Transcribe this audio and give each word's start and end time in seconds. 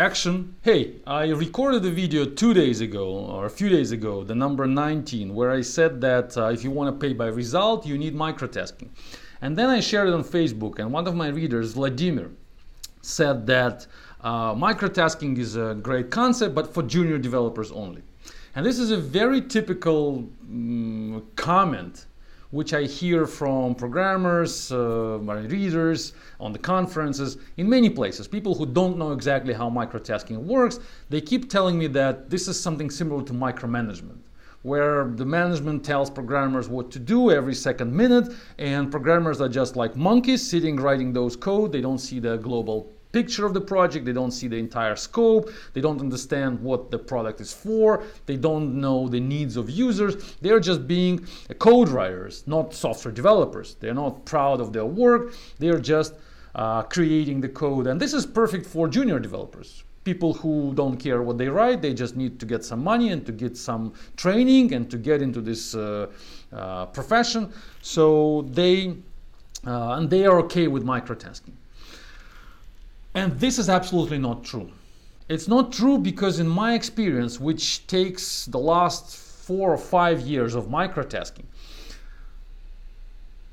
Action. 0.00 0.56
Hey, 0.62 0.94
I 1.06 1.26
recorded 1.28 1.84
a 1.84 1.90
video 1.90 2.24
two 2.24 2.54
days 2.54 2.80
ago 2.80 3.06
or 3.06 3.44
a 3.44 3.50
few 3.50 3.68
days 3.68 3.92
ago, 3.92 4.24
the 4.24 4.34
number 4.34 4.66
19, 4.66 5.34
where 5.34 5.50
I 5.50 5.60
said 5.60 6.00
that 6.00 6.34
uh, 6.38 6.46
if 6.46 6.64
you 6.64 6.70
want 6.70 6.88
to 6.88 7.06
pay 7.06 7.12
by 7.12 7.26
result, 7.26 7.84
you 7.84 7.98
need 7.98 8.14
microtasking. 8.14 8.88
And 9.42 9.58
then 9.58 9.68
I 9.68 9.80
shared 9.80 10.08
it 10.08 10.14
on 10.14 10.24
Facebook, 10.24 10.78
and 10.78 10.90
one 10.90 11.06
of 11.06 11.14
my 11.14 11.28
readers, 11.28 11.74
Vladimir, 11.74 12.30
said 13.02 13.46
that 13.48 13.86
uh, 14.22 14.54
microtasking 14.54 15.36
is 15.36 15.56
a 15.56 15.76
great 15.82 16.10
concept, 16.10 16.54
but 16.54 16.72
for 16.72 16.82
junior 16.82 17.18
developers 17.18 17.70
only. 17.70 18.00
And 18.54 18.64
this 18.64 18.78
is 18.78 18.90
a 18.90 18.96
very 18.96 19.42
typical 19.42 20.26
um, 20.48 21.26
comment 21.36 22.06
which 22.50 22.74
I 22.74 22.82
hear 22.82 23.26
from 23.26 23.74
programmers, 23.74 24.72
uh, 24.72 25.18
readers, 25.18 26.12
on 26.40 26.52
the 26.52 26.58
conferences, 26.58 27.36
in 27.56 27.68
many 27.68 27.88
places. 27.88 28.26
People 28.26 28.54
who 28.54 28.66
don't 28.66 28.98
know 28.98 29.12
exactly 29.12 29.54
how 29.54 29.70
microtasking 29.70 30.38
works, 30.38 30.80
they 31.08 31.20
keep 31.20 31.48
telling 31.48 31.78
me 31.78 31.86
that 31.88 32.28
this 32.28 32.48
is 32.48 32.58
something 32.58 32.90
similar 32.90 33.22
to 33.24 33.32
micromanagement 33.32 34.18
where 34.62 35.04
the 35.16 35.24
management 35.24 35.82
tells 35.82 36.10
programmers 36.10 36.68
what 36.68 36.90
to 36.90 36.98
do 36.98 37.30
every 37.30 37.54
second 37.54 37.94
minute 37.94 38.30
and 38.58 38.90
programmers 38.90 39.40
are 39.40 39.48
just 39.48 39.74
like 39.74 39.96
monkeys 39.96 40.46
sitting 40.46 40.76
writing 40.76 41.14
those 41.14 41.34
code 41.34 41.72
they 41.72 41.80
don't 41.80 41.98
see 41.98 42.18
the 42.18 42.36
global 42.36 42.92
picture 43.12 43.44
of 43.44 43.54
the 43.54 43.60
project, 43.60 44.04
they 44.04 44.12
don't 44.12 44.30
see 44.30 44.48
the 44.48 44.56
entire 44.56 44.96
scope, 44.96 45.50
they 45.72 45.80
don't 45.80 46.00
understand 46.00 46.60
what 46.60 46.90
the 46.90 46.98
product 46.98 47.40
is 47.40 47.52
for, 47.52 48.04
they 48.26 48.36
don't 48.36 48.80
know 48.80 49.08
the 49.08 49.20
needs 49.20 49.56
of 49.56 49.68
users. 49.68 50.34
They're 50.40 50.60
just 50.60 50.86
being 50.86 51.26
code 51.58 51.88
writers, 51.88 52.44
not 52.46 52.74
software 52.74 53.12
developers. 53.12 53.76
They're 53.80 53.94
not 53.94 54.24
proud 54.24 54.60
of 54.60 54.72
their 54.72 54.86
work, 54.86 55.34
they're 55.58 55.80
just 55.80 56.14
uh, 56.54 56.82
creating 56.82 57.40
the 57.40 57.48
code. 57.48 57.86
And 57.86 58.00
this 58.00 58.12
is 58.12 58.26
perfect 58.26 58.66
for 58.66 58.88
junior 58.88 59.18
developers. 59.18 59.84
People 60.02 60.32
who 60.32 60.72
don't 60.74 60.96
care 60.96 61.22
what 61.22 61.36
they 61.36 61.48
write, 61.48 61.82
they 61.82 61.92
just 61.92 62.16
need 62.16 62.40
to 62.40 62.46
get 62.46 62.64
some 62.64 62.82
money 62.82 63.10
and 63.10 63.26
to 63.26 63.32
get 63.32 63.56
some 63.56 63.92
training 64.16 64.72
and 64.72 64.90
to 64.90 64.96
get 64.96 65.20
into 65.20 65.40
this 65.40 65.74
uh, 65.74 66.06
uh, 66.52 66.86
profession. 66.86 67.52
So 67.82 68.42
they, 68.50 68.96
uh, 69.66 69.92
and 69.92 70.08
they 70.08 70.24
are 70.24 70.38
okay 70.40 70.68
with 70.68 70.84
microtasking. 70.84 71.52
And 73.14 73.38
this 73.40 73.58
is 73.58 73.68
absolutely 73.68 74.18
not 74.18 74.44
true. 74.44 74.70
It's 75.28 75.48
not 75.48 75.72
true 75.72 75.98
because, 75.98 76.40
in 76.40 76.48
my 76.48 76.74
experience, 76.74 77.38
which 77.38 77.86
takes 77.86 78.46
the 78.46 78.58
last 78.58 79.16
four 79.16 79.72
or 79.72 79.78
five 79.78 80.20
years 80.20 80.54
of 80.54 80.66
microtasking, 80.66 81.44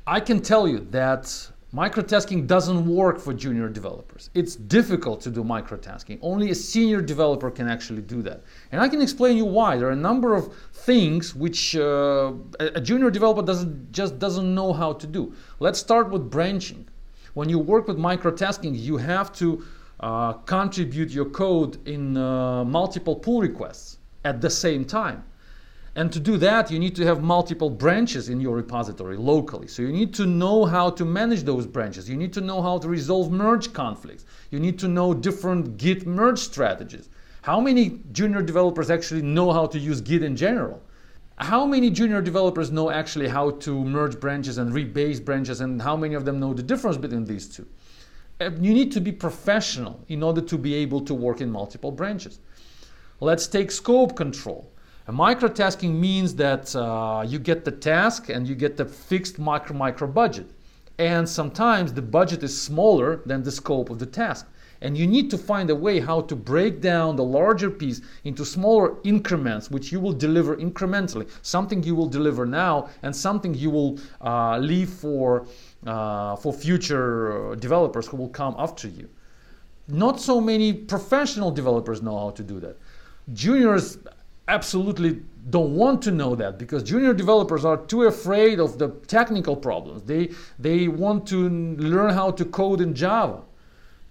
I 0.05 0.19
can 0.19 0.41
tell 0.41 0.67
you 0.67 0.79
that 0.91 1.49
microtasking 1.73 2.47
doesn't 2.47 2.87
work 2.87 3.19
for 3.19 3.33
junior 3.33 3.67
developers. 3.67 4.29
It's 4.33 4.55
difficult 4.55 5.21
to 5.21 5.29
do 5.29 5.43
microtasking. 5.43 6.19
Only 6.21 6.51
a 6.51 6.55
senior 6.55 7.01
developer 7.01 7.51
can 7.51 7.67
actually 7.67 8.03
do 8.03 8.21
that. 8.23 8.41
And 8.71 8.79
I 8.81 8.87
can 8.87 9.01
explain 9.01 9.37
you 9.37 9.45
why. 9.45 9.77
There 9.77 9.87
are 9.87 9.91
a 9.91 9.95
number 10.11 10.33
of 10.33 10.55
things 10.73 11.35
which 11.35 11.75
uh, 11.75 12.33
a 12.59 12.81
junior 12.81 13.11
developer 13.11 13.41
doesn't 13.41 13.91
just 13.91 14.17
doesn't 14.17 14.55
know 14.55 14.71
how 14.71 14.93
to 14.93 15.07
do. 15.07 15.33
Let's 15.59 15.79
start 15.79 16.09
with 16.09 16.29
branching 16.29 16.87
when 17.37 17.49
you 17.49 17.59
work 17.59 17.87
with 17.87 17.99
microtasking, 17.99 18.73
you 18.75 18.97
have 18.97 19.31
to 19.31 19.63
uh, 19.99 20.33
contribute 20.33 21.11
your 21.11 21.25
code 21.25 21.77
in 21.87 22.17
uh, 22.17 22.63
multiple 22.63 23.15
pull 23.15 23.41
requests 23.41 23.99
at 24.25 24.41
the 24.41 24.49
same 24.49 24.83
time. 24.83 25.23
And 25.93 26.11
to 26.13 26.19
do 26.19 26.37
that, 26.37 26.71
you 26.71 26.79
need 26.79 26.95
to 26.95 27.05
have 27.05 27.21
multiple 27.21 27.69
branches 27.69 28.29
in 28.29 28.41
your 28.41 28.55
repository 28.55 29.17
locally. 29.17 29.67
So 29.67 29.83
you 29.83 29.91
need 29.91 30.15
to 30.15 30.25
know 30.25 30.65
how 30.65 30.89
to 30.89 31.05
manage 31.05 31.43
those 31.43 31.67
branches. 31.67 32.09
You 32.09 32.17
need 32.17 32.33
to 32.33 32.41
know 32.41 32.59
how 32.59 32.79
to 32.79 32.87
resolve 32.87 33.31
merge 33.31 33.71
conflicts. 33.71 34.25
You 34.49 34.59
need 34.59 34.79
to 34.79 34.87
know 34.87 35.13
different 35.13 35.77
Git 35.77 36.07
merge 36.07 36.39
strategies. 36.39 37.07
How 37.43 37.59
many 37.61 37.99
junior 38.13 38.41
developers 38.41 38.89
actually 38.89 39.21
know 39.21 39.53
how 39.53 39.67
to 39.67 39.77
use 39.77 40.01
Git 40.01 40.23
in 40.23 40.35
general? 40.35 40.81
How 41.39 41.67
many 41.67 41.91
junior 41.91 42.19
developers 42.19 42.71
know 42.71 42.89
actually 42.89 43.27
how 43.27 43.51
to 43.51 43.85
merge 43.85 44.19
branches 44.19 44.57
and 44.57 44.73
rebase 44.73 45.23
branches, 45.23 45.61
and 45.61 45.79
how 45.79 45.95
many 45.95 46.15
of 46.15 46.25
them 46.25 46.39
know 46.39 46.51
the 46.51 46.63
difference 46.63 46.97
between 46.97 47.25
these 47.25 47.47
two? 47.47 47.67
Uh, 48.41 48.49
you 48.59 48.73
need 48.73 48.91
to 48.93 48.99
be 48.99 49.11
professional 49.11 50.03
in 50.07 50.23
order 50.23 50.41
to 50.41 50.57
be 50.57 50.73
able 50.73 50.99
to 51.01 51.13
work 51.13 51.39
in 51.39 51.51
multiple 51.51 51.91
branches. 51.91 52.39
Let's 53.19 53.45
take 53.45 53.69
scope 53.69 54.15
control. 54.15 54.71
A 55.07 55.13
microtasking 55.13 55.93
means 55.93 56.33
that 56.35 56.75
uh, 56.75 57.23
you 57.27 57.37
get 57.37 57.65
the 57.65 57.71
task 57.71 58.29
and 58.29 58.47
you 58.47 58.55
get 58.55 58.75
the 58.75 58.85
fixed 58.85 59.37
micro 59.37 59.75
micro 59.75 60.07
budget. 60.07 60.49
And 60.97 61.29
sometimes 61.29 61.93
the 61.93 62.01
budget 62.01 62.41
is 62.41 62.59
smaller 62.59 63.21
than 63.27 63.43
the 63.43 63.51
scope 63.51 63.91
of 63.91 63.99
the 63.99 64.07
task. 64.07 64.47
And 64.81 64.97
you 64.97 65.07
need 65.07 65.29
to 65.31 65.37
find 65.37 65.69
a 65.69 65.75
way 65.75 65.99
how 65.99 66.21
to 66.21 66.35
break 66.35 66.81
down 66.81 67.15
the 67.15 67.23
larger 67.23 67.69
piece 67.69 68.01
into 68.23 68.45
smaller 68.45 68.97
increments, 69.03 69.71
which 69.71 69.91
you 69.91 69.99
will 69.99 70.13
deliver 70.13 70.55
incrementally. 70.57 71.29
Something 71.41 71.83
you 71.83 71.95
will 71.95 72.07
deliver 72.07 72.45
now, 72.45 72.89
and 73.03 73.15
something 73.15 73.53
you 73.53 73.69
will 73.69 73.99
uh, 74.21 74.57
leave 74.57 74.89
for 74.89 75.45
uh, 75.85 76.35
for 76.35 76.53
future 76.53 77.55
developers 77.59 78.07
who 78.07 78.17
will 78.17 78.29
come 78.29 78.55
after 78.57 78.87
you. 78.87 79.09
Not 79.87 80.19
so 80.19 80.41
many 80.41 80.73
professional 80.73 81.51
developers 81.51 82.01
know 82.01 82.17
how 82.17 82.31
to 82.31 82.43
do 82.43 82.59
that. 82.59 82.77
Juniors 83.33 83.97
absolutely 84.47 85.21
don't 85.49 85.75
want 85.75 86.01
to 86.01 86.11
know 86.11 86.35
that 86.35 86.57
because 86.57 86.83
junior 86.83 87.13
developers 87.13 87.63
are 87.65 87.77
too 87.77 88.03
afraid 88.03 88.59
of 88.59 88.77
the 88.77 88.89
technical 89.07 89.55
problems. 89.55 90.03
They 90.03 90.31
they 90.59 90.87
want 90.87 91.27
to 91.27 91.49
learn 91.49 92.13
how 92.13 92.31
to 92.31 92.45
code 92.45 92.81
in 92.81 92.93
Java 92.93 93.41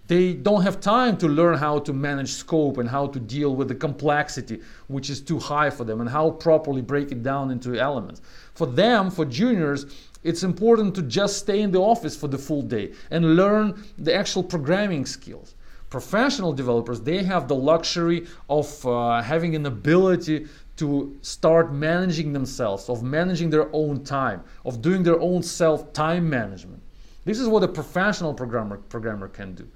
they 0.07 0.33
don't 0.33 0.61
have 0.61 0.79
time 0.79 1.17
to 1.17 1.27
learn 1.27 1.57
how 1.57 1.79
to 1.79 1.93
manage 1.93 2.31
scope 2.31 2.77
and 2.77 2.89
how 2.89 3.07
to 3.07 3.19
deal 3.19 3.55
with 3.55 3.67
the 3.67 3.75
complexity, 3.75 4.61
which 4.87 5.09
is 5.09 5.19
too 5.19 5.37
high 5.37 5.69
for 5.69 5.83
them, 5.83 5.99
and 5.99 6.09
how 6.09 6.31
properly 6.31 6.81
break 6.81 7.11
it 7.11 7.23
down 7.23 7.51
into 7.51 7.77
elements. 7.77 8.21
For 8.53 8.67
them, 8.67 9.11
for 9.11 9.25
juniors, 9.25 9.85
it's 10.23 10.43
important 10.43 10.95
to 10.95 11.01
just 11.03 11.37
stay 11.37 11.61
in 11.61 11.71
the 11.71 11.79
office 11.79 12.15
for 12.15 12.27
the 12.27 12.37
full 12.37 12.61
day 12.61 12.93
and 13.11 13.35
learn 13.35 13.83
the 13.97 14.13
actual 14.15 14.43
programming 14.43 15.05
skills. 15.05 15.55
Professional 15.89 16.51
developers, 16.51 17.01
they 17.01 17.23
have 17.23 17.47
the 17.47 17.55
luxury 17.55 18.27
of 18.49 18.85
uh, 18.85 19.21
having 19.21 19.55
an 19.55 19.65
ability 19.65 20.47
to 20.77 21.17
start 21.21 21.73
managing 21.73 22.33
themselves, 22.33 22.89
of 22.89 23.03
managing 23.03 23.49
their 23.49 23.69
own 23.73 24.03
time, 24.03 24.43
of 24.65 24.81
doing 24.81 25.03
their 25.03 25.19
own 25.19 25.43
self 25.43 25.91
time 25.93 26.29
management. 26.29 26.81
This 27.25 27.39
is 27.39 27.47
what 27.47 27.63
a 27.63 27.67
professional 27.67 28.33
programmer, 28.33 28.77
programmer 28.77 29.27
can 29.27 29.53
do. 29.53 29.67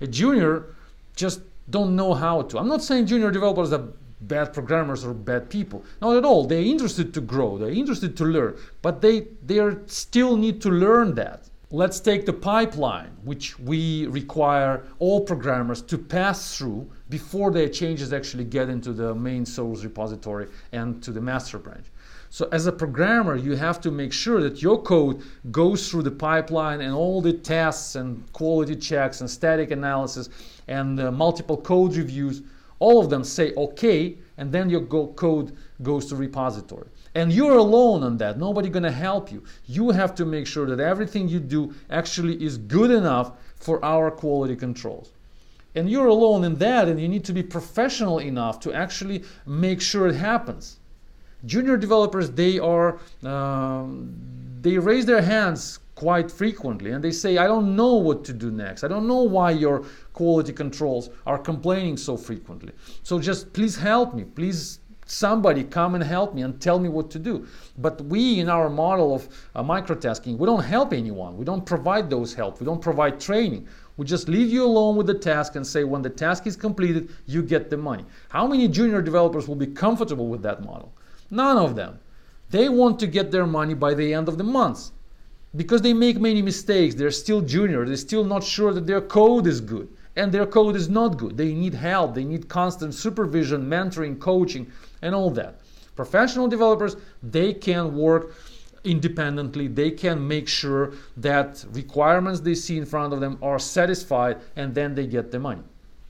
A 0.00 0.06
junior 0.06 0.74
just 1.14 1.40
don't 1.68 1.94
know 1.94 2.14
how 2.14 2.42
to. 2.42 2.58
I'm 2.58 2.68
not 2.68 2.82
saying 2.82 3.06
junior 3.06 3.30
developers 3.30 3.72
are 3.72 3.84
bad 4.22 4.52
programmers 4.52 5.04
or 5.04 5.14
bad 5.14 5.50
people. 5.50 5.84
Not 6.00 6.16
at 6.16 6.24
all. 6.24 6.46
They're 6.46 6.62
interested 6.62 7.14
to 7.14 7.20
grow. 7.20 7.58
They're 7.58 7.70
interested 7.70 8.16
to 8.18 8.24
learn, 8.24 8.56
but 8.82 9.00
they 9.00 9.28
they 9.44 9.60
still 9.86 10.36
need 10.36 10.60
to 10.62 10.70
learn 10.70 11.14
that. 11.14 11.48
Let's 11.72 12.00
take 12.00 12.26
the 12.26 12.32
pipeline, 12.32 13.12
which 13.22 13.56
we 13.60 14.08
require 14.08 14.82
all 14.98 15.20
programmers 15.20 15.80
to 15.82 15.96
pass 15.98 16.58
through 16.58 16.90
before 17.08 17.52
their 17.52 17.68
changes 17.68 18.12
actually 18.12 18.44
get 18.44 18.68
into 18.68 18.92
the 18.92 19.14
main 19.14 19.46
source 19.46 19.84
repository 19.84 20.48
and 20.72 21.00
to 21.04 21.12
the 21.12 21.20
master 21.20 21.58
branch. 21.58 21.86
So 22.32 22.48
as 22.52 22.68
a 22.68 22.72
programmer, 22.72 23.34
you 23.34 23.56
have 23.56 23.80
to 23.80 23.90
make 23.90 24.12
sure 24.12 24.40
that 24.40 24.62
your 24.62 24.80
code 24.80 25.20
goes 25.50 25.90
through 25.90 26.04
the 26.04 26.12
pipeline 26.12 26.80
and 26.80 26.94
all 26.94 27.20
the 27.20 27.32
tests 27.32 27.96
and 27.96 28.32
quality 28.32 28.76
checks 28.76 29.20
and 29.20 29.28
static 29.28 29.72
analysis 29.72 30.28
and 30.68 31.00
uh, 31.00 31.10
multiple 31.10 31.56
code 31.56 31.96
reviews, 31.96 32.42
all 32.78 33.00
of 33.00 33.10
them 33.10 33.24
say 33.24 33.52
okay, 33.56 34.16
and 34.38 34.52
then 34.52 34.70
your 34.70 34.80
go- 34.80 35.08
code 35.08 35.56
goes 35.82 36.06
to 36.06 36.14
repository. 36.14 36.86
And 37.16 37.32
you're 37.32 37.58
alone 37.58 38.04
on 38.04 38.16
that. 38.18 38.38
Nobody 38.38 38.70
to 38.70 38.92
help 38.92 39.32
you. 39.32 39.42
You 39.66 39.90
have 39.90 40.14
to 40.14 40.24
make 40.24 40.46
sure 40.46 40.66
that 40.66 40.78
everything 40.78 41.28
you 41.28 41.40
do 41.40 41.74
actually 41.90 42.40
is 42.40 42.58
good 42.58 42.92
enough 42.92 43.32
for 43.56 43.84
our 43.84 44.08
quality 44.08 44.54
controls. 44.54 45.10
And 45.74 45.90
you're 45.90 46.06
alone 46.06 46.44
in 46.44 46.54
that, 46.58 46.86
and 46.86 47.00
you 47.00 47.08
need 47.08 47.24
to 47.24 47.32
be 47.32 47.42
professional 47.42 48.20
enough 48.20 48.60
to 48.60 48.72
actually 48.72 49.24
make 49.46 49.80
sure 49.80 50.06
it 50.06 50.14
happens 50.14 50.79
junior 51.46 51.76
developers 51.76 52.30
they 52.30 52.58
are 52.58 52.98
um, 53.24 54.14
they 54.60 54.78
raise 54.78 55.06
their 55.06 55.22
hands 55.22 55.78
quite 55.94 56.30
frequently 56.30 56.92
and 56.92 57.04
they 57.04 57.10
say 57.12 57.36
i 57.36 57.46
don't 57.46 57.76
know 57.76 57.94
what 57.94 58.24
to 58.24 58.32
do 58.32 58.50
next. 58.50 58.84
I 58.84 58.88
don't 58.88 59.06
know 59.06 59.22
why 59.22 59.50
your 59.50 59.84
quality 60.12 60.52
controls 60.52 61.10
are 61.26 61.38
complaining 61.38 61.96
so 61.96 62.16
frequently. 62.16 62.72
So 63.02 63.18
just 63.18 63.52
please 63.52 63.76
help 63.76 64.14
me. 64.14 64.24
Please 64.24 64.80
somebody 65.06 65.64
come 65.64 65.94
and 65.96 66.04
help 66.04 66.34
me 66.34 66.42
and 66.42 66.60
tell 66.60 66.78
me 66.78 66.88
what 66.88 67.10
to 67.10 67.18
do. 67.18 67.46
But 67.78 68.00
we 68.02 68.38
in 68.38 68.48
our 68.48 68.70
model 68.70 69.14
of 69.14 69.28
uh, 69.54 69.62
microtasking 69.62 70.38
we 70.38 70.46
don't 70.46 70.62
help 70.62 70.92
anyone. 70.92 71.36
We 71.36 71.44
don't 71.44 71.66
provide 71.66 72.08
those 72.08 72.32
help. 72.32 72.60
We 72.60 72.66
don't 72.66 72.82
provide 72.82 73.20
training. 73.20 73.66
We 73.96 74.06
just 74.06 74.28
leave 74.28 74.50
you 74.50 74.64
alone 74.64 74.96
with 74.96 75.06
the 75.06 75.18
task 75.30 75.56
and 75.56 75.66
say 75.66 75.84
when 75.84 76.02
the 76.02 76.10
task 76.10 76.46
is 76.46 76.56
completed 76.56 77.10
you 77.26 77.42
get 77.42 77.70
the 77.70 77.76
money. 77.76 78.04
How 78.28 78.46
many 78.46 78.68
junior 78.68 79.02
developers 79.02 79.48
will 79.48 79.56
be 79.66 79.66
comfortable 79.66 80.28
with 80.28 80.42
that 80.42 80.64
model 80.64 80.92
None 81.30 81.56
of 81.56 81.76
them. 81.76 81.98
They 82.50 82.68
want 82.68 82.98
to 83.00 83.06
get 83.06 83.30
their 83.30 83.46
money 83.46 83.74
by 83.74 83.94
the 83.94 84.12
end 84.12 84.28
of 84.28 84.38
the 84.38 84.44
month 84.44 84.90
because 85.54 85.82
they 85.82 85.92
make 85.94 86.18
many 86.18 86.42
mistakes. 86.42 86.94
They're 86.94 87.10
still 87.10 87.40
junior. 87.40 87.84
They're 87.84 87.96
still 87.96 88.24
not 88.24 88.42
sure 88.42 88.72
that 88.72 88.86
their 88.86 89.00
code 89.00 89.46
is 89.46 89.60
good. 89.60 89.88
and 90.16 90.32
their 90.32 90.44
code 90.44 90.74
is 90.74 90.88
not 90.88 91.16
good. 91.16 91.36
They 91.36 91.54
need 91.54 91.72
help, 91.72 92.14
they 92.14 92.24
need 92.24 92.48
constant 92.48 92.94
supervision, 92.94 93.70
mentoring, 93.70 94.18
coaching, 94.18 94.70
and 95.02 95.14
all 95.14 95.30
that. 95.30 95.60
Professional 95.94 96.48
developers, 96.48 96.96
they 97.22 97.54
can 97.54 97.96
work 97.96 98.34
independently 98.84 99.68
they 99.68 99.90
can 99.90 100.26
make 100.26 100.48
sure 100.48 100.92
that 101.16 101.64
requirements 101.72 102.40
they 102.40 102.54
see 102.54 102.78
in 102.78 102.86
front 102.86 103.12
of 103.12 103.20
them 103.20 103.38
are 103.42 103.58
satisfied 103.58 104.38
and 104.56 104.74
then 104.74 104.94
they 104.94 105.06
get 105.06 105.30
the 105.30 105.38
money 105.38 105.62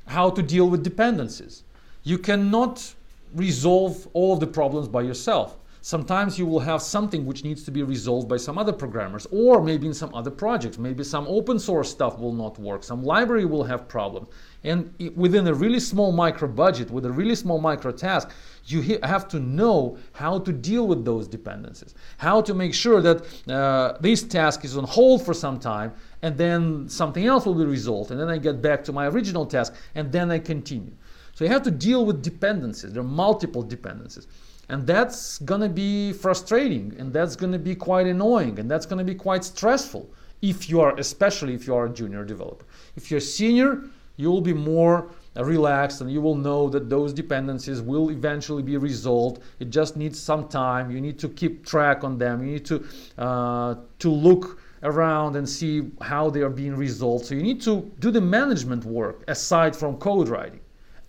how 0.06 0.30
to 0.30 0.40
deal 0.40 0.70
with 0.70 0.84
dependencies 0.84 1.64
you 2.04 2.16
cannot 2.16 2.94
resolve 3.34 4.08
all 4.12 4.34
of 4.34 4.40
the 4.40 4.46
problems 4.46 4.88
by 4.88 5.02
yourself. 5.02 5.56
Sometimes 5.82 6.38
you 6.38 6.44
will 6.44 6.60
have 6.60 6.82
something 6.82 7.24
which 7.24 7.42
needs 7.42 7.62
to 7.64 7.70
be 7.70 7.82
resolved 7.82 8.28
by 8.28 8.36
some 8.36 8.58
other 8.58 8.72
programmers 8.72 9.26
or 9.30 9.62
maybe 9.62 9.86
in 9.86 9.94
some 9.94 10.14
other 10.14 10.30
projects. 10.30 10.76
Maybe 10.76 11.02
some 11.02 11.26
open 11.26 11.58
source 11.58 11.90
stuff 11.90 12.18
will 12.18 12.34
not 12.34 12.58
work. 12.58 12.84
Some 12.84 13.02
library 13.02 13.46
will 13.46 13.64
have 13.64 13.88
problems. 13.88 14.28
And 14.62 14.92
within 15.16 15.46
a 15.46 15.54
really 15.54 15.80
small 15.80 16.12
micro 16.12 16.48
budget 16.48 16.90
with 16.90 17.06
a 17.06 17.10
really 17.10 17.34
small 17.34 17.60
micro 17.60 17.92
task 17.92 18.30
you 18.66 18.98
have 19.02 19.26
to 19.28 19.40
know 19.40 19.96
how 20.12 20.38
to 20.38 20.52
deal 20.52 20.86
with 20.86 21.04
those 21.04 21.26
dependencies. 21.26 21.94
How 22.18 22.42
to 22.42 22.52
make 22.52 22.74
sure 22.74 23.00
that 23.00 23.50
uh, 23.50 23.96
this 24.00 24.22
task 24.22 24.64
is 24.66 24.76
on 24.76 24.84
hold 24.84 25.24
for 25.24 25.32
some 25.32 25.58
time 25.58 25.94
and 26.22 26.36
then 26.36 26.88
something 26.88 27.26
else 27.26 27.46
will 27.46 27.54
be 27.54 27.64
resolved 27.64 28.10
and 28.10 28.20
then 28.20 28.28
i 28.28 28.36
get 28.36 28.60
back 28.60 28.84
to 28.84 28.92
my 28.92 29.06
original 29.08 29.46
task 29.46 29.74
and 29.94 30.12
then 30.12 30.30
i 30.30 30.38
continue 30.38 30.92
so 31.40 31.44
you 31.46 31.50
have 31.52 31.62
to 31.62 31.70
deal 31.70 32.04
with 32.04 32.20
dependencies. 32.20 32.92
There 32.92 33.00
are 33.00 33.02
multiple 33.02 33.62
dependencies. 33.62 34.26
And 34.68 34.86
that's 34.86 35.38
going 35.38 35.62
to 35.62 35.70
be 35.70 36.12
frustrating 36.12 36.94
and 36.98 37.14
that's 37.14 37.34
going 37.34 37.52
to 37.52 37.58
be 37.58 37.74
quite 37.74 38.06
annoying 38.06 38.58
and 38.58 38.70
that's 38.70 38.84
going 38.84 38.98
to 38.98 39.10
be 39.10 39.14
quite 39.14 39.42
stressful 39.42 40.10
if 40.42 40.68
you 40.68 40.82
are 40.82 40.94
especially 40.98 41.54
if 41.54 41.66
you 41.66 41.74
are 41.74 41.86
a 41.86 41.88
junior 41.88 42.26
developer. 42.26 42.66
If 42.94 43.10
you're 43.10 43.20
senior 43.20 43.84
you 44.18 44.30
will 44.30 44.42
be 44.42 44.52
more 44.52 45.12
relaxed 45.34 46.02
and 46.02 46.12
you 46.12 46.20
will 46.20 46.34
know 46.34 46.68
that 46.68 46.90
those 46.90 47.14
dependencies 47.14 47.80
will 47.80 48.10
eventually 48.10 48.62
be 48.62 48.76
resolved. 48.76 49.40
It 49.60 49.70
just 49.70 49.96
needs 49.96 50.20
some 50.20 50.46
time. 50.46 50.90
You 50.90 51.00
need 51.00 51.18
to 51.20 51.28
keep 51.30 51.64
track 51.64 52.04
on 52.04 52.18
them. 52.18 52.44
You 52.44 52.52
need 52.52 52.66
to 52.66 52.84
uh, 53.16 53.76
to 54.00 54.10
look 54.10 54.60
around 54.82 55.36
and 55.36 55.48
see 55.48 55.90
how 56.02 56.28
they 56.28 56.42
are 56.42 56.50
being 56.50 56.76
resolved. 56.76 57.24
So 57.24 57.34
you 57.34 57.42
need 57.42 57.62
to 57.62 57.90
do 57.98 58.10
the 58.10 58.20
management 58.20 58.84
work 58.84 59.24
aside 59.26 59.74
from 59.74 59.96
code 59.96 60.28
writing 60.28 60.60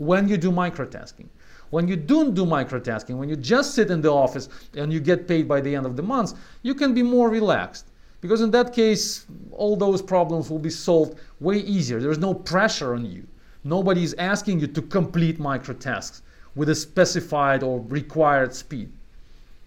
when 0.10 0.28
you 0.28 0.38
do 0.38 0.52
microtasking 0.52 1.30
when 1.72 1.88
you 1.88 1.96
don't 1.96 2.36
do 2.36 2.46
microtasking, 2.46 3.18
when 3.18 3.30
you 3.30 3.36
just 3.36 3.74
sit 3.74 3.90
in 3.90 4.02
the 4.02 4.14
office 4.14 4.48
and 4.76 4.94
you 4.94 5.00
get 5.00 5.28
paid 5.28 5.48
by 5.48 5.60
the 5.60 5.74
end 5.74 5.86
of 5.86 5.96
the 5.96 6.04
month, 6.04 6.34
you 6.62 6.76
can 6.76 6.94
be 6.94 7.02
more 7.02 7.30
relaxed. 7.30 7.88
Because 8.20 8.42
in 8.42 8.52
that 8.52 8.72
case, 8.74 9.26
all 9.52 9.76
those 9.76 10.02
problems 10.02 10.50
will 10.50 10.60
be 10.60 10.70
solved 10.70 11.18
way 11.40 11.58
easier. 11.58 12.00
There's 12.00 12.20
no 12.20 12.34
pressure 12.34 12.94
on 12.94 13.06
you. 13.06 13.26
Nobody 13.64 14.04
is 14.04 14.14
asking 14.16 14.60
you 14.60 14.68
to 14.68 14.82
complete 14.82 15.40
microtasks 15.40 16.22
with 16.56 16.70
a 16.70 16.76
specified 16.76 17.64
or 17.64 17.80
required 17.88 18.54
speed. 18.54 18.92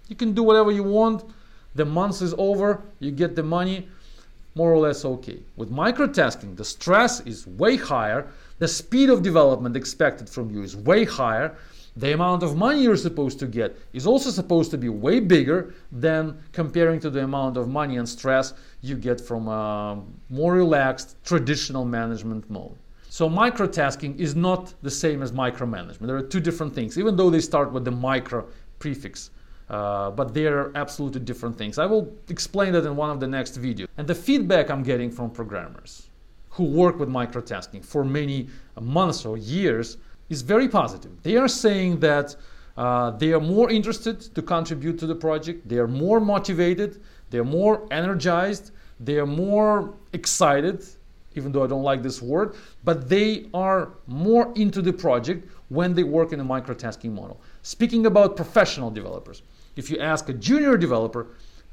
You 0.09 0.15
can 0.15 0.35
do 0.35 0.43
whatever 0.43 0.71
you 0.71 0.85
want. 0.85 1.25
The 1.75 1.87
month 1.87 2.23
is 2.23 2.35
over, 2.39 2.83
you 3.01 3.11
get 3.11 3.35
the 3.35 3.43
money, 3.43 3.89
more 4.55 4.73
or 4.73 4.79
less 4.79 5.05
okay. 5.05 5.41
With 5.57 5.71
microtasking, 5.71 6.57
the 6.57 6.65
stress 6.65 7.21
is 7.21 7.47
way 7.47 7.77
higher, 7.77 8.29
the 8.59 8.69
speed 8.69 9.11
of 9.11 9.23
development 9.23 9.77
expected 9.77 10.29
from 10.29 10.51
you 10.51 10.63
is 10.63 10.77
way 10.77 11.05
higher, 11.05 11.57
the 11.97 12.13
amount 12.13 12.43
of 12.43 12.57
money 12.57 12.83
you're 12.83 12.97
supposed 12.97 13.39
to 13.39 13.47
get 13.47 13.77
is 13.93 14.07
also 14.07 14.31
supposed 14.31 14.71
to 14.73 14.79
be 14.79 14.89
way 14.89 15.21
bigger 15.21 15.75
than 15.93 16.37
comparing 16.53 16.99
to 17.01 17.11
the 17.11 17.23
amount 17.23 17.57
of 17.57 17.69
money 17.69 17.99
and 17.99 18.09
stress 18.09 18.53
you 18.81 18.97
get 18.97 19.21
from 19.21 19.47
a 19.47 20.03
more 20.29 20.55
relaxed 20.55 21.17
traditional 21.25 21.85
management 21.85 22.51
mode. 22.51 22.77
So 23.11 23.31
microtasking 23.31 24.19
is 24.19 24.35
not 24.35 24.75
the 24.83 24.91
same 24.91 25.23
as 25.23 25.31
micromanagement. 25.31 26.07
There 26.09 26.17
are 26.17 26.23
two 26.23 26.41
different 26.41 26.75
things, 26.75 26.99
even 26.99 27.15
though 27.15 27.31
they 27.31 27.41
start 27.41 27.73
with 27.73 27.85
the 27.85 27.93
micro 27.93 28.45
prefix. 28.81 29.31
Uh, 29.71 30.11
but 30.11 30.35
they're 30.35 30.71
absolutely 30.77 31.21
different 31.21 31.57
things. 31.57 31.79
I 31.79 31.87
will 31.87 32.13
explain 32.29 32.73
that 32.75 32.85
in 32.85 32.97
one 32.97 33.11
of 33.11 33.19
the 33.19 33.27
next 33.27 33.61
videos. 33.61 33.89
And 33.97 34.07
the 34.07 34.15
feedback 34.15 34.71
I'm 34.71 34.83
getting 34.83 35.11
from 35.11 35.31
programmers 35.31 36.11
who 36.51 36.65
work 36.65 36.99
with 36.99 37.09
microtasking 37.09 37.85
for 37.85 38.05
many 38.05 38.49
months 38.81 39.25
or 39.25 39.39
years 39.39 39.97
is 40.29 40.43
very 40.43 40.69
positive. 40.69 41.11
They 41.23 41.37
are 41.37 41.49
saying 41.49 42.01
that 42.01 42.37
uh, 42.77 43.11
they 43.13 43.33
are 43.33 43.41
more 43.41 43.71
interested 43.71 44.21
to 44.35 44.43
contribute 44.43 44.99
to 44.99 45.07
the 45.07 45.15
project, 45.15 45.69
they 45.69 45.79
are 45.79 45.89
more 45.89 46.21
motivated, 46.21 47.01
they 47.31 47.39
are 47.39 47.45
more 47.45 47.87
energized, 47.91 48.73
they 49.01 49.19
are 49.19 49.27
more 49.27 49.95
excited, 50.13 50.85
even 51.35 51.53
though 51.53 51.65
I 51.65 51.67
don't 51.67 51.83
like 51.83 52.03
this 52.03 52.23
word, 52.23 52.55
but 52.85 53.09
they 53.09 53.47
are 53.53 53.91
more 54.07 54.53
into 54.55 54.83
the 54.83 54.93
project 54.93 55.49
when 55.69 55.95
they 55.95 56.05
work 56.05 56.33
in 56.33 56.41
a 56.41 56.45
microtasking 56.45 57.13
model. 57.13 57.41
Speaking 57.63 58.07
about 58.07 58.37
professional 58.37 58.91
developers, 58.91 59.43
if 59.77 59.91
you 59.91 59.99
ask 59.99 60.29
a 60.29 60.33
junior 60.33 60.77
developer, 60.77 61.27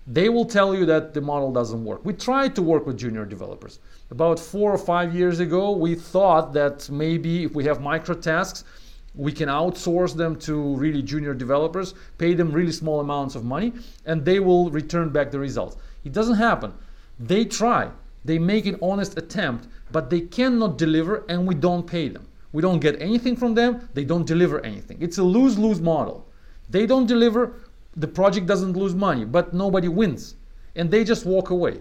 they 0.07 0.29
will 0.29 0.45
tell 0.45 0.73
you 0.73 0.85
that 0.85 1.13
the 1.13 1.21
model 1.21 1.51
doesn't 1.51 1.85
work. 1.85 2.03
We 2.03 2.13
tried 2.13 2.55
to 2.55 2.61
work 2.61 2.87
with 2.87 2.97
junior 2.97 3.25
developers. 3.25 3.79
About 4.09 4.39
four 4.39 4.71
or 4.71 4.77
five 4.77 5.15
years 5.15 5.39
ago, 5.39 5.71
we 5.71 5.95
thought 5.95 6.53
that 6.53 6.89
maybe 6.89 7.43
if 7.43 7.53
we 7.53 7.63
have 7.65 7.79
microtasks, 7.79 8.63
we 9.13 9.31
can 9.31 9.49
outsource 9.49 10.15
them 10.15 10.37
to 10.37 10.75
really 10.75 11.01
junior 11.01 11.33
developers, 11.33 11.93
pay 12.17 12.33
them 12.33 12.51
really 12.51 12.71
small 12.71 12.99
amounts 12.99 13.35
of 13.35 13.43
money, 13.43 13.73
and 14.05 14.23
they 14.23 14.39
will 14.39 14.71
return 14.71 15.09
back 15.09 15.31
the 15.31 15.39
results. 15.39 15.75
It 16.03 16.13
doesn't 16.13 16.37
happen. 16.37 16.73
They 17.19 17.45
try, 17.45 17.91
they 18.23 18.37
make 18.37 18.65
an 18.65 18.77
honest 18.81 19.17
attempt, 19.17 19.67
but 19.91 20.09
they 20.09 20.21
cannot 20.21 20.77
deliver, 20.77 21.25
and 21.27 21.47
we 21.47 21.55
don't 21.55 21.87
pay 21.87 22.07
them. 22.07 22.27
We 22.53 22.61
don't 22.61 22.79
get 22.79 23.01
anything 23.01 23.35
from 23.35 23.55
them, 23.55 23.89
they 23.93 24.03
don't 24.03 24.27
deliver 24.27 24.63
anything. 24.65 24.97
It's 24.99 25.17
a 25.17 25.23
lose 25.23 25.57
lose 25.57 25.81
model. 25.81 26.27
They 26.69 26.85
don't 26.85 27.07
deliver, 27.07 27.53
the 27.95 28.07
project 28.07 28.45
doesn't 28.45 28.73
lose 28.73 28.93
money, 28.93 29.25
but 29.25 29.53
nobody 29.53 29.87
wins. 29.87 30.35
And 30.75 30.91
they 30.91 31.03
just 31.03 31.25
walk 31.25 31.49
away. 31.49 31.79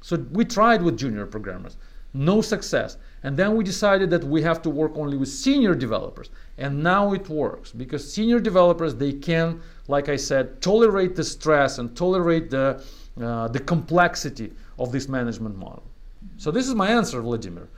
So 0.00 0.16
we 0.32 0.44
tried 0.44 0.82
with 0.82 0.98
junior 0.98 1.26
programmers, 1.26 1.76
no 2.14 2.40
success. 2.40 2.96
And 3.22 3.36
then 3.36 3.56
we 3.56 3.64
decided 3.64 4.10
that 4.10 4.24
we 4.24 4.42
have 4.42 4.60
to 4.62 4.70
work 4.70 4.92
only 4.96 5.16
with 5.16 5.28
senior 5.28 5.74
developers. 5.74 6.30
And 6.58 6.82
now 6.82 7.12
it 7.12 7.28
works 7.28 7.72
because 7.72 8.12
senior 8.12 8.40
developers, 8.40 8.94
they 8.94 9.12
can, 9.12 9.60
like 9.88 10.08
I 10.08 10.16
said, 10.16 10.60
tolerate 10.60 11.14
the 11.14 11.24
stress 11.24 11.78
and 11.78 11.96
tolerate 11.96 12.50
the, 12.50 12.82
uh, 13.20 13.48
the 13.48 13.60
complexity 13.60 14.52
of 14.78 14.92
this 14.92 15.08
management 15.08 15.56
model. 15.56 15.82
So 16.36 16.50
this 16.50 16.68
is 16.68 16.74
my 16.74 16.88
answer, 16.88 17.20
Vladimir. 17.20 17.68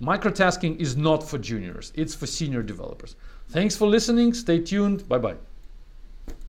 Microtasking 0.00 0.78
is 0.80 0.96
not 0.96 1.22
for 1.22 1.38
juniors, 1.38 1.92
it's 1.94 2.14
for 2.14 2.26
senior 2.26 2.62
developers. 2.62 3.14
Thanks 3.48 3.76
for 3.76 3.86
listening. 3.86 4.34
Stay 4.34 4.58
tuned. 4.58 5.08
Bye 5.08 5.18
bye. 5.18 5.36